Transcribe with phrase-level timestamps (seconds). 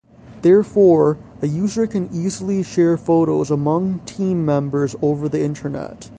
[0.41, 6.09] Therefore, a user can easily share photos among team members over the Internet.